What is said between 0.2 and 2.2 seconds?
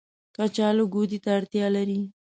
کچالو ګودې ته اړتيا لري